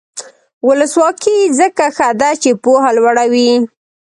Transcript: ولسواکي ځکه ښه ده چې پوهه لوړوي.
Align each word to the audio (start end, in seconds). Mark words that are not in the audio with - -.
ولسواکي 0.67 1.37
ځکه 1.59 1.85
ښه 1.95 2.09
ده 2.19 2.29
چې 2.41 2.49
پوهه 2.63 2.89
لوړوي. 2.97 3.49